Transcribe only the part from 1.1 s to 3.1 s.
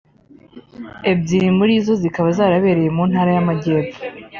ebyiri muri zo zikaba zarabereye mu